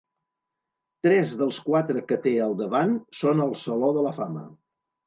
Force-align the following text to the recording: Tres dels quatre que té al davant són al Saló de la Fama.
Tres 1.09 1.35
dels 1.43 1.59
quatre 1.67 2.03
que 2.13 2.19
té 2.25 2.35
al 2.47 2.59
davant 2.63 2.99
són 3.23 3.47
al 3.47 3.57
Saló 3.67 3.97
de 4.01 4.09
la 4.09 4.21
Fama. 4.23 4.53